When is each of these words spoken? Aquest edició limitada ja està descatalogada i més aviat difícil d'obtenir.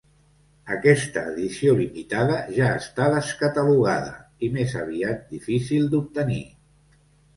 Aquest 0.75 1.17
edició 1.23 1.75
limitada 1.81 2.39
ja 2.57 2.71
està 2.79 3.11
descatalogada 3.17 4.11
i 4.49 4.53
més 4.57 4.75
aviat 4.83 5.23
difícil 5.35 5.87
d'obtenir. 5.93 6.45